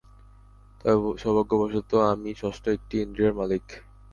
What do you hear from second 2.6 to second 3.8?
একটি ইন্দ্রিয়ের মালিক।